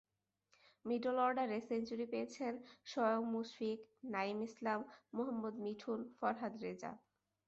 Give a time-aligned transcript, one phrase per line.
[0.85, 2.53] Middle অর্ডারে century পেয়েছেন
[2.85, 3.79] স্বয়ং মুশফিক,
[4.11, 4.79] নাঈম ইসলাম,
[5.13, 6.91] মোহাম্মদ মিঠুন, ফরহাদ রেজা।